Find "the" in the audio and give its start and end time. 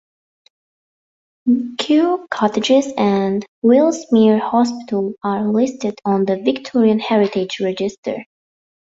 6.25-6.41